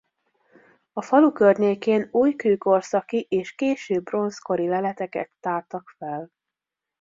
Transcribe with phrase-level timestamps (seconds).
[0.93, 6.29] A falu környékén újkőkorszaki és késő bronzkori leleteket tártak fel.